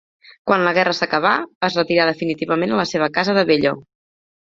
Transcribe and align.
Quan 0.51 0.61
la 0.67 0.71
guerra 0.77 0.93
s'acabà, 0.99 1.33
es 1.67 1.77
retirà 1.79 2.07
definitivament 2.09 2.73
a 2.73 2.79
la 2.79 2.87
seva 2.93 3.11
casa 3.19 3.37
de 3.39 3.45
Bello. 3.51 3.75